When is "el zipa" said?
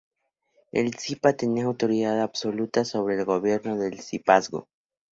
0.71-1.33